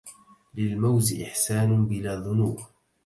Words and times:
للموز 0.55 1.13
إحسان 1.21 1.85
بلا 1.85 2.15
ذنوب 2.15 2.59